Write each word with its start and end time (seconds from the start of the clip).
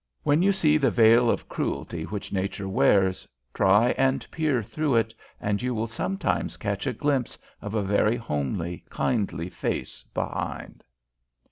When 0.23 0.41
you 0.41 0.51
see 0.51 0.77
the 0.77 0.89
veil 0.89 1.29
of 1.29 1.47
cruelty 1.47 2.05
which 2.05 2.33
nature 2.33 2.67
wears, 2.67 3.27
try 3.53 3.91
and 3.91 4.25
peer 4.31 4.63
through 4.63 4.95
it, 4.95 5.13
and 5.39 5.61
you 5.61 5.75
will 5.75 5.85
sometimes 5.85 6.57
catch 6.57 6.87
a 6.87 6.93
glimpse 6.93 7.37
of 7.61 7.75
a 7.75 7.83
very 7.83 8.15
homely, 8.15 8.83
kindly 8.89 9.47
face 9.47 10.03
behind. 10.15 10.83